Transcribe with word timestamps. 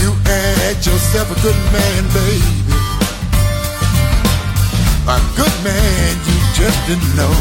You 0.00 0.10
had 0.24 0.76
yourself 0.86 1.30
a 1.30 1.38
good 1.42 1.58
man, 1.72 2.02
baby. 2.14 2.68
A 5.08 5.18
good 5.36 5.56
man 5.64 6.16
you 6.28 6.36
just 6.54 6.78
didn't 6.86 7.14
know. 7.16 7.34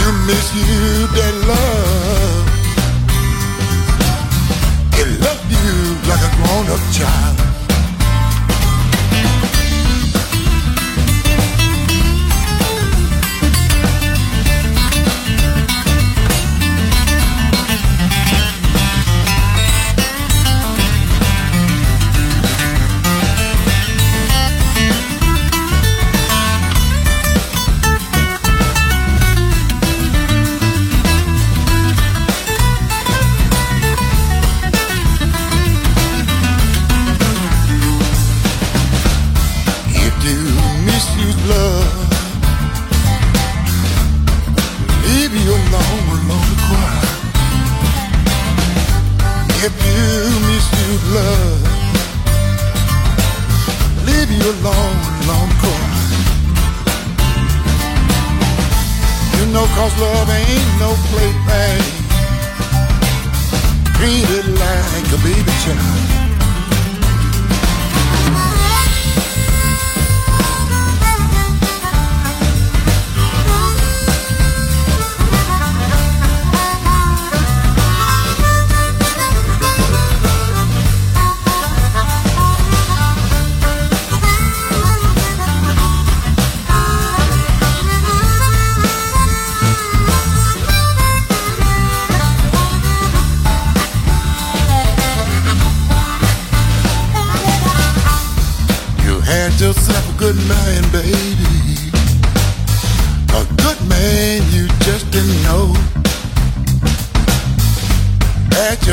You 0.00 0.08
miss 0.26 0.46
you 0.54 1.06
that 1.16 1.34
love. 1.50 2.46
It 5.00 5.08
loved 5.24 5.50
you 5.50 5.96
like 6.08 6.22
a 6.28 6.30
grown-up 6.36 6.82
child. 6.92 7.49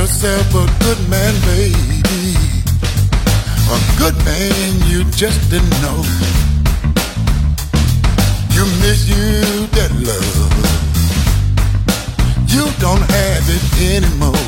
Yourself 0.07 0.55
a 0.55 0.83
good 0.85 1.09
man, 1.09 1.33
baby. 1.41 2.33
A 3.75 3.79
good 3.99 4.15
man 4.23 4.89
you 4.89 5.03
just 5.11 5.49
didn't 5.51 5.69
know. 5.81 5.99
You 8.55 8.63
miss 8.81 9.05
you 9.09 9.67
that 9.75 9.91
love. 10.09 10.53
You 12.47 12.63
don't 12.79 13.03
have 13.11 13.49
it 13.49 13.65
anymore. 13.95 14.46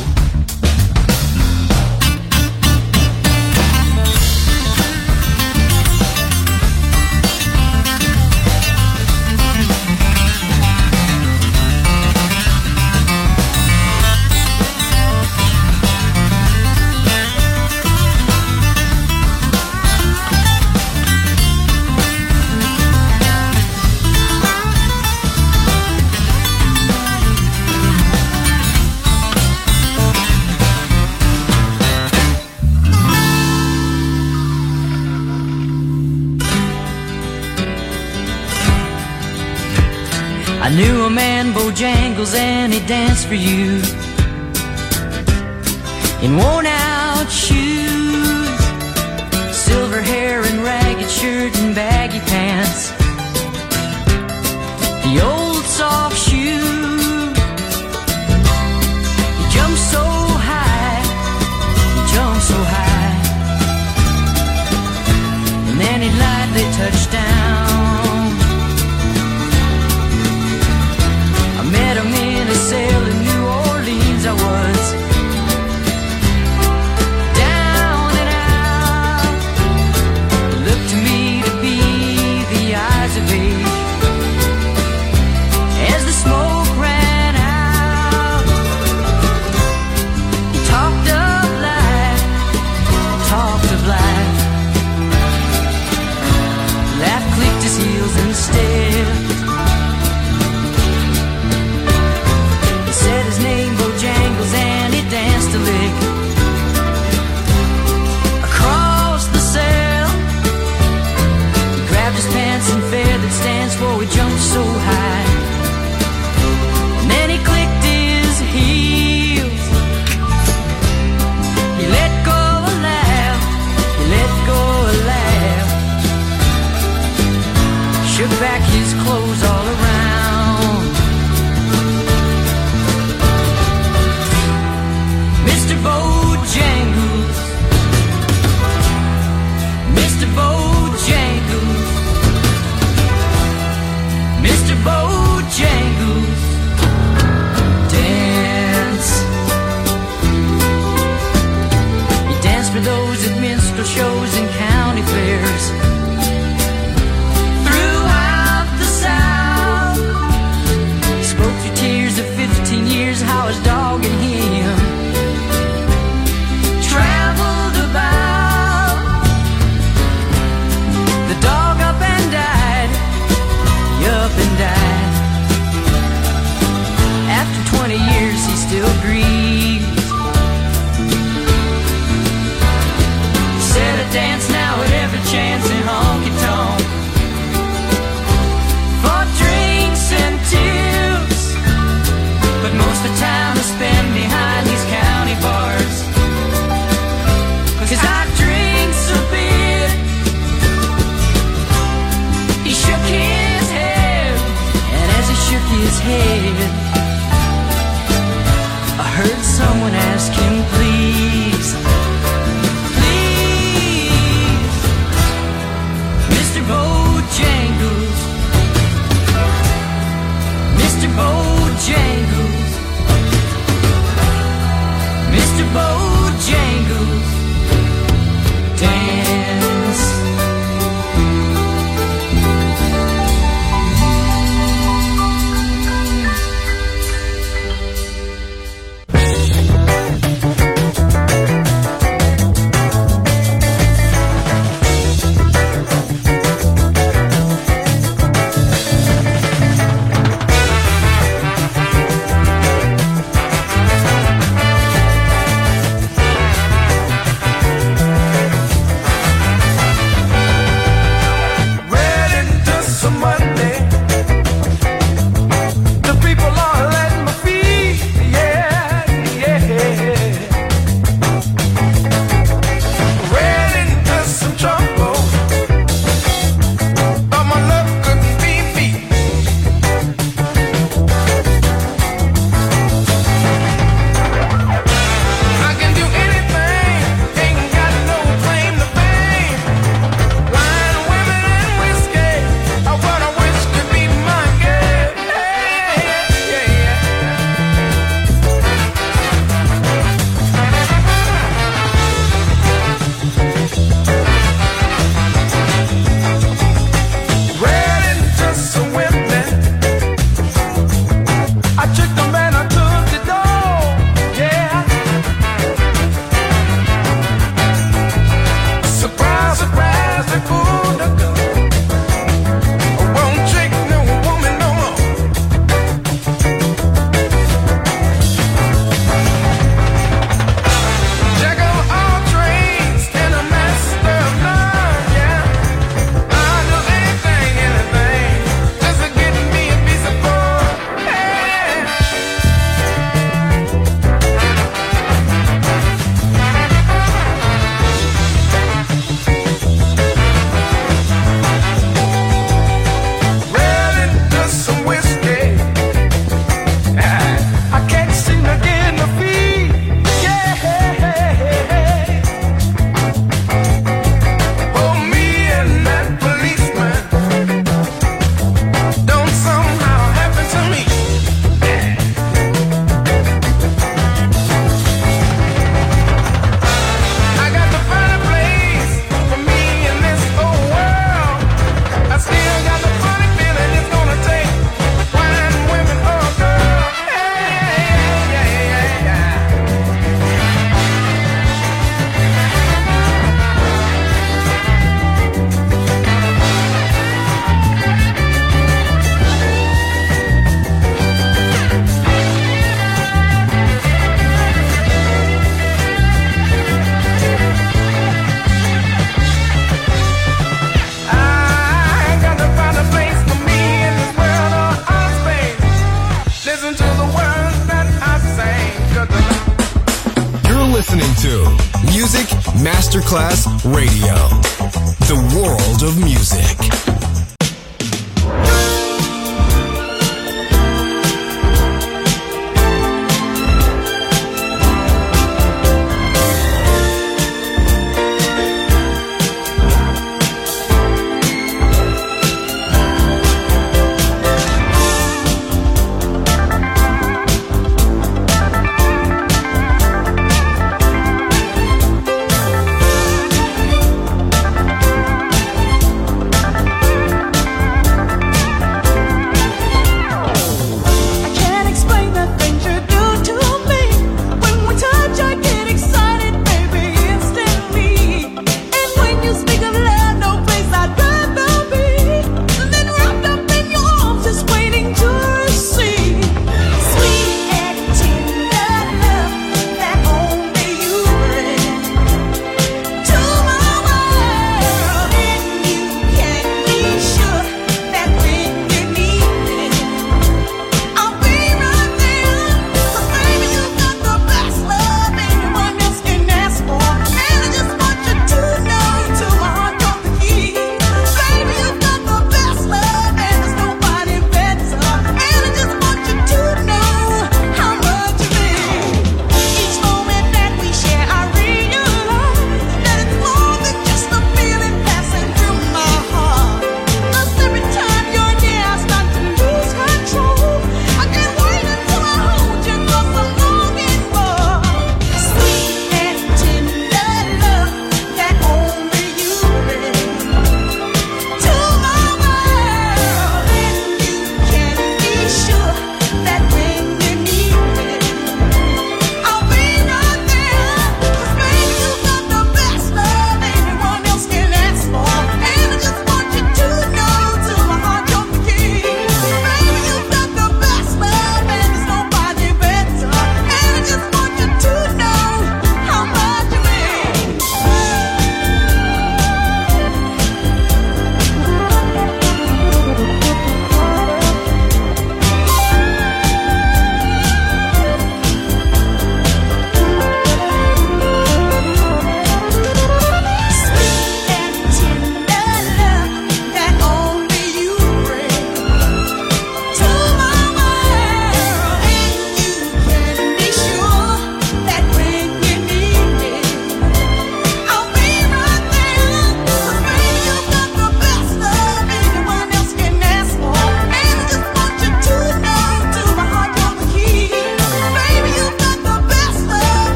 I 40.70 40.76
knew 40.76 41.06
a 41.06 41.10
man, 41.10 41.52
Bojangles, 41.52 42.36
and 42.36 42.72
he 42.72 42.80
danced 42.86 43.26
for 43.26 43.34
you. 43.34 43.82
In 46.22 46.38
worn 46.38 46.68
out 46.68 46.79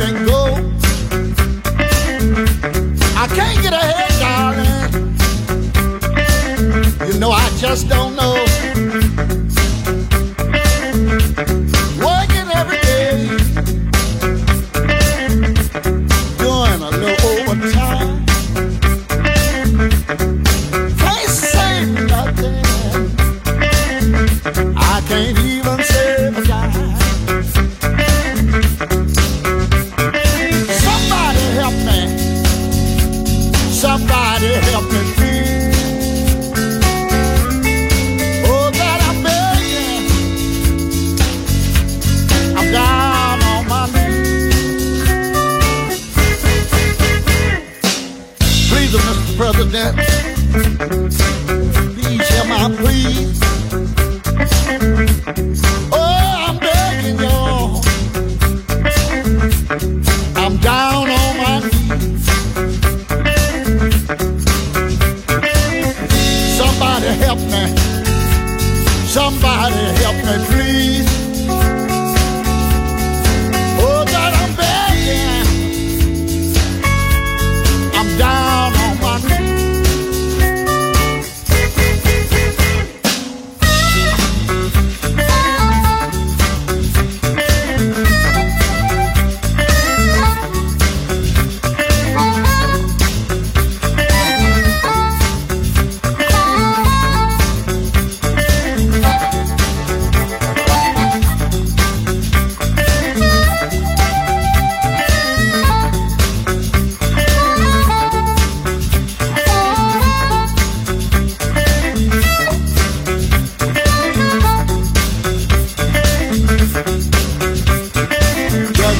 and 0.00 0.26
go. 0.26 0.44
I 3.16 3.26
can't 3.34 3.62
get 3.62 3.72
ahead, 3.72 4.12
darling. 4.20 5.14
You 7.12 7.18
know 7.18 7.30
I 7.30 7.48
just 7.58 7.88
don't 7.88 8.14
know. 8.16 8.35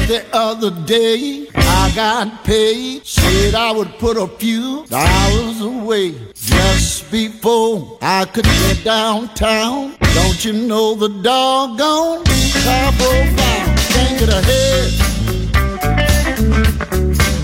the 0.07 0.25
other 0.31 0.71
day 0.85 1.47
I 1.53 1.91
got 1.93 2.43
paid. 2.45 3.05
Said 3.05 3.55
I 3.55 3.71
would 3.71 3.89
put 3.99 4.15
a 4.15 4.27
few 4.27 4.85
dollars 4.87 5.59
away 5.59 6.15
just 6.33 7.11
before 7.11 7.97
I 8.01 8.23
could 8.25 8.45
get 8.45 8.83
downtown. 8.85 9.95
Don't 10.13 10.45
you 10.45 10.53
know 10.53 10.95
the 10.95 11.09
doggone 11.09 12.23
car? 12.63 12.91
Can't 13.93 14.19
get 14.19 14.29
ahead. 14.29 14.93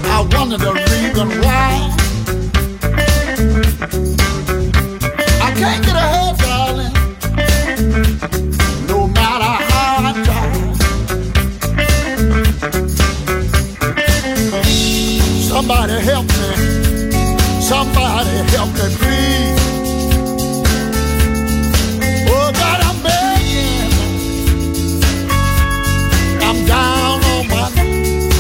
I 0.06 0.22
wanted 0.32 0.62
to. 0.62 0.93
Somebody 17.74 18.30
help 18.54 18.70
me, 18.70 18.86
please. 19.02 19.64
Oh, 22.30 22.52
God, 22.54 22.80
I'm 22.88 22.98
begging. 23.02 23.92
I'm 26.40 26.60
down 26.68 27.24
on 27.34 27.44
my 27.48 27.66
knees. 27.74 28.36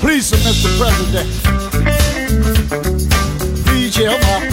Please, 0.00 0.30
Mr. 0.30 0.70
President, 0.78 1.28
please 3.66 3.96
help 3.96 4.20
me. 4.44 4.49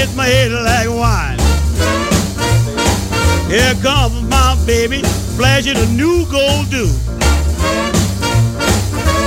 The 0.00 0.06
feeling 0.06 0.08
hit 0.08 0.16
my 0.16 0.26
head 0.26 0.52
like 0.52 0.88
wine. 0.88 1.38
Here 3.48 3.74
comes 3.82 4.22
my 4.28 4.56
baby, 4.66 5.02
flashing 5.36 5.76
a 5.76 5.86
new 5.86 6.26
gold 6.30 6.70
do. 6.70 6.88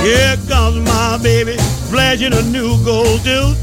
Here 0.02 0.36
comes 0.48 0.84
my 0.86 1.18
baby, 1.22 1.56
flashing 1.90 2.32
a 2.32 2.42
new 2.42 2.82
gold 2.84 3.22
tooth. 3.24 3.58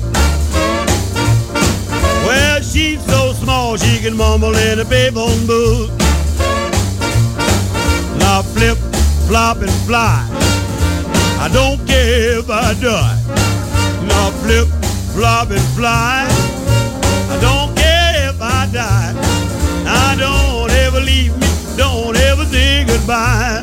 Well, 2.26 2.62
she's 2.62 3.04
so 3.06 3.34
small 3.34 3.78
she 3.78 4.00
can 4.00 4.16
mumble 4.16 4.56
in 4.56 4.80
a 4.80 4.86
payphone 4.86 5.48
booth. 5.48 5.90
Now 8.20 8.42
flip, 8.42 8.78
flop, 9.28 9.58
and 9.58 9.72
fly. 9.86 10.28
I 11.40 11.50
don't 11.52 11.86
care 11.88 12.40
if 12.40 12.50
I 12.50 12.74
die. 12.76 13.20
Now 14.06 14.32
flip, 14.44 14.68
flop, 15.14 15.50
and 15.50 15.68
fly. 15.76 16.41
Don't 20.18 20.72
ever 20.72 21.00
leave 21.00 21.36
me, 21.38 21.48
don't 21.78 22.16
ever 22.16 22.46
say 22.46 22.84
goodbye. 22.86 23.62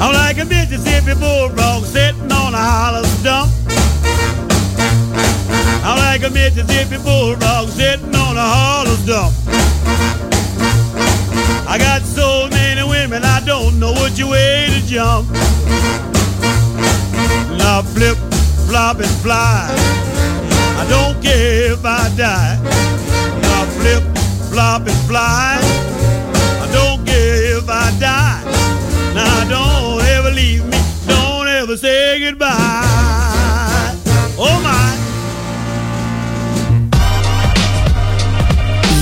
I'm 0.00 0.12
like 0.14 0.38
a 0.38 0.44
Mississippi 0.44 1.14
bulldog 1.14 1.84
sitting 1.84 2.11
A 6.24 6.30
Mississippi 6.30 7.02
bulldog 7.02 7.68
sitting 7.68 8.14
on 8.14 8.36
a 8.36 8.40
hollow 8.40 8.94
stump. 9.02 9.34
I 11.68 11.76
got 11.76 12.02
so 12.02 12.48
many 12.48 12.84
women, 12.88 13.24
I 13.24 13.40
don't 13.44 13.80
know 13.80 13.92
which 13.92 14.22
way 14.22 14.68
to 14.70 14.86
jump. 14.86 15.28
Now 17.58 17.82
flip, 17.82 18.16
flop, 18.68 19.00
and 19.00 19.10
fly. 19.20 19.66
I 20.78 20.86
don't 20.88 21.20
care 21.20 21.72
if 21.72 21.84
I 21.84 22.08
die. 22.16 22.56
Now 23.42 23.64
flip, 23.80 24.04
flop, 24.48 24.86
and 24.86 25.00
fly. 25.08 25.58
I 26.62 26.68
don't 26.72 27.04
care 27.04 27.58
if 27.58 27.68
I 27.68 27.90
die. 27.98 28.44
Now 29.12 29.48
don't 29.48 30.04
ever 30.06 30.30
leave 30.30 30.64
me, 30.66 30.78
don't 31.08 31.48
ever 31.48 31.76
say 31.76 32.20
goodbye. 32.20 33.98
Oh 34.38 34.60
my. 34.62 35.01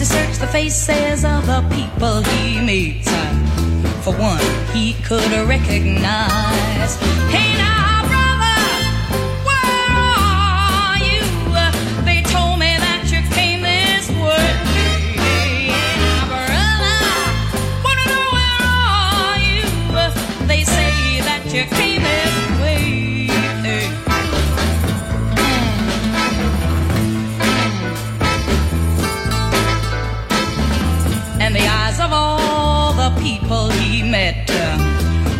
as 0.00 0.10
he 0.10 0.16
searched 0.16 0.40
the 0.40 0.46
faces 0.46 1.24
of 1.24 1.46
the 1.46 1.60
people 1.74 2.22
he 2.22 2.60
meets. 2.60 3.08
Uh, 3.08 4.00
for 4.02 4.12
one, 4.14 4.40
he 4.72 4.92
could 5.02 5.32
recognize. 5.48 6.96
Hey, 7.30 7.56
now. 7.58 7.77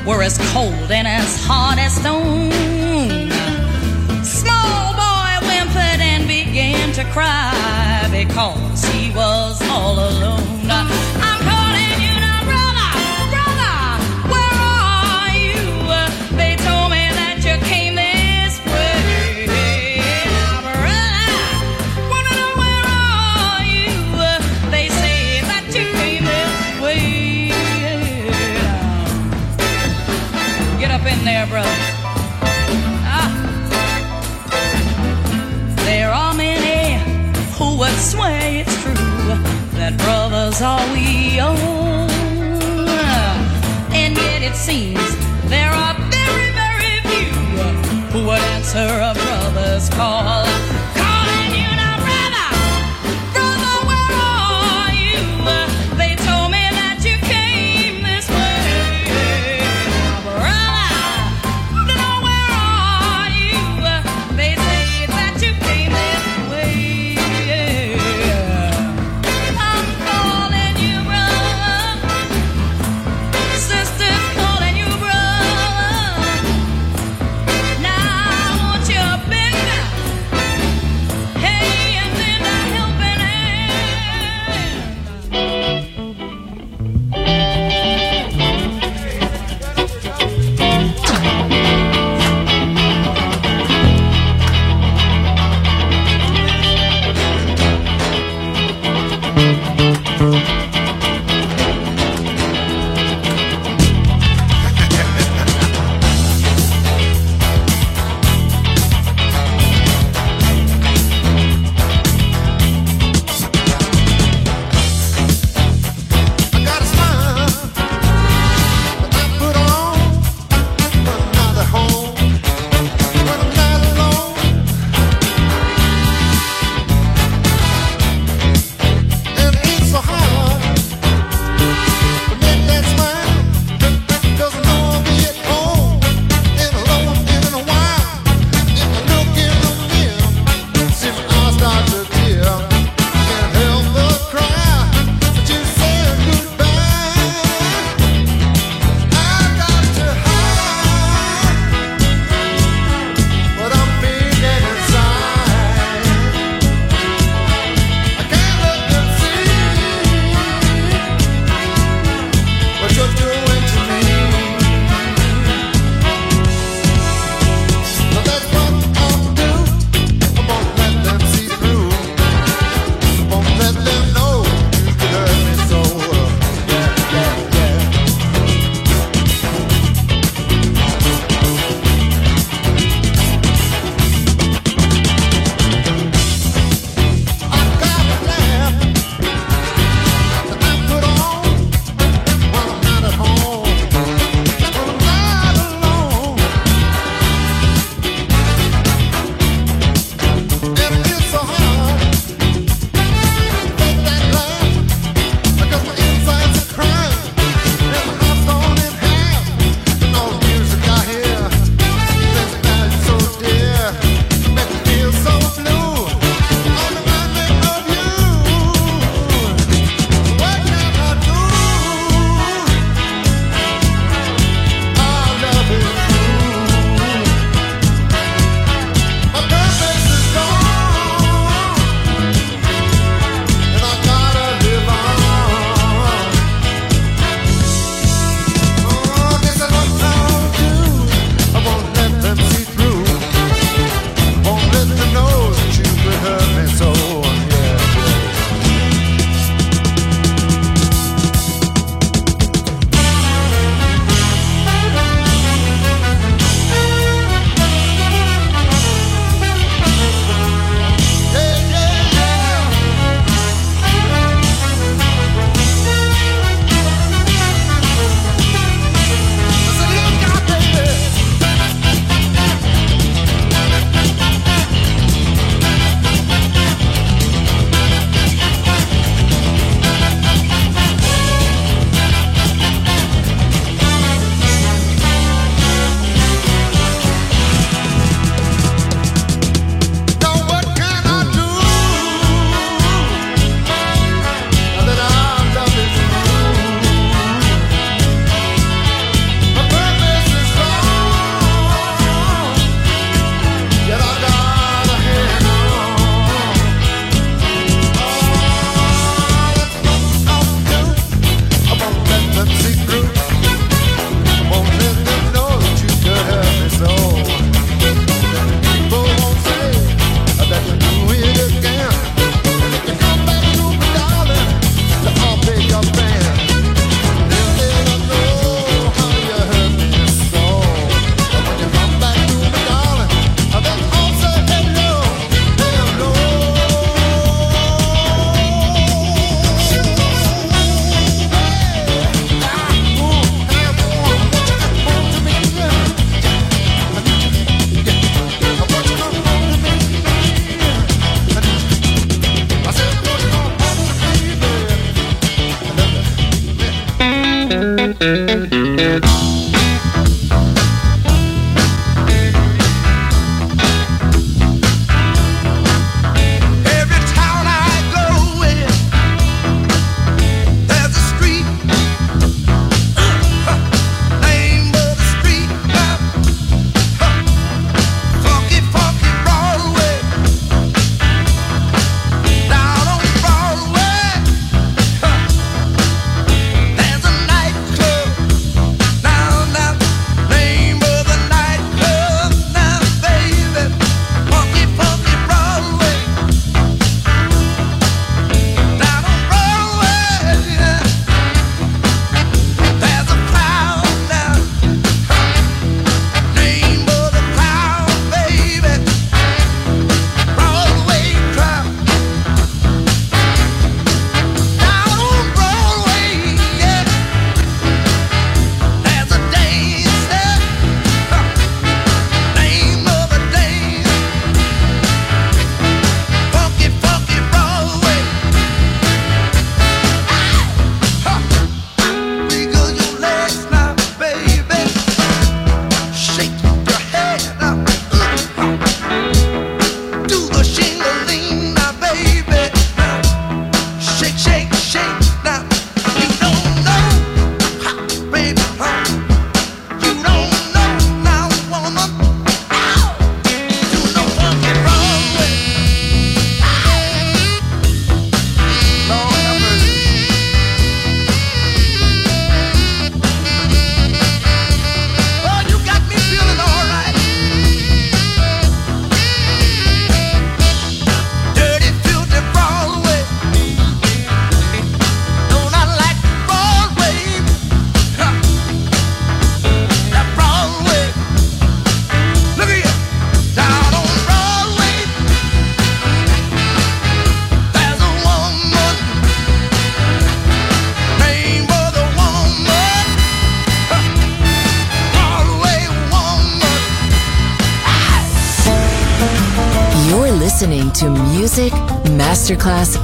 were 0.08 0.22
as 0.22 0.38
cold 0.52 0.90
and 0.90 1.06
as 1.06 1.44
hard 1.44 1.78
as 1.78 1.94
stone. 1.94 2.50
Small 4.24 4.94
boy 4.94 5.46
whimpered 5.46 6.00
and 6.00 6.26
began 6.26 6.92
to 6.92 7.04
cry 7.12 8.08
because 8.10 8.84
he 8.86 9.10
was 9.10 9.60
all 9.68 9.98
alone. 9.98 11.17
it's 38.60 38.82
true 38.82 38.94
that 39.78 39.96
brothers 39.98 40.60
are 40.62 40.86
we 40.92 41.40
own. 41.40 42.08
And 43.92 44.16
yet 44.16 44.42
it 44.42 44.54
seems 44.54 45.00
there 45.48 45.70
are 45.70 45.94
very, 46.10 46.50
very 46.62 46.94
few 47.08 47.32
who 48.12 48.26
would 48.26 48.42
answer 48.56 48.88
a 49.10 49.14
brother's 49.14 49.88
call. 49.90 50.77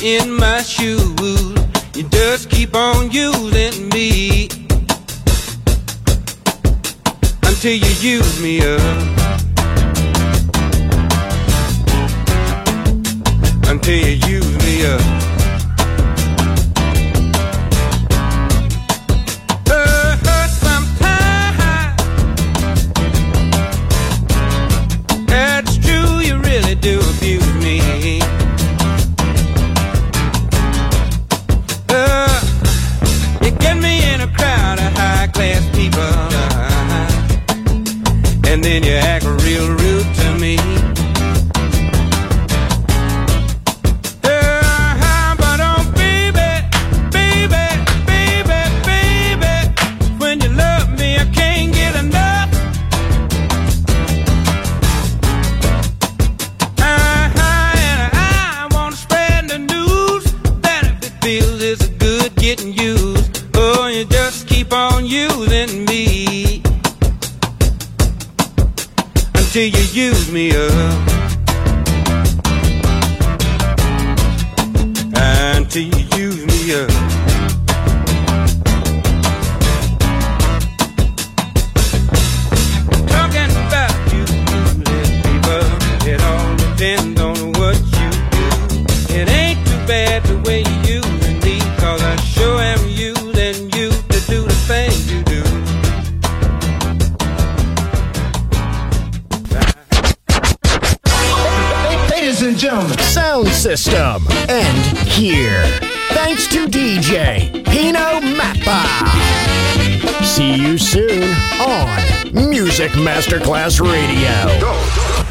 in 0.00 0.32
my 0.32 0.62
shoe. 0.62 1.14
You 1.94 2.04
just 2.08 2.50
keep 2.50 2.74
on 2.74 3.10
using 3.10 3.88
me 3.90 4.48
until 7.44 7.74
you 7.74 7.92
use 8.00 8.40
me 8.40 8.60
up. 8.60 8.80
Until 13.68 13.94
you 13.94 14.16
use 14.26 14.58
me 14.64 14.86
up. 14.86 15.31